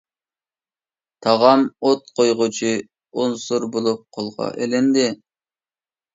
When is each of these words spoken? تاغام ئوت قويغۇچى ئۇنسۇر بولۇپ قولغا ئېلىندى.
تاغام 1.25 1.61
ئوت 1.83 2.01
قويغۇچى 2.21 2.73
ئۇنسۇر 3.19 3.69
بولۇپ 3.77 4.03
قولغا 4.19 4.51
ئېلىندى. 4.57 5.07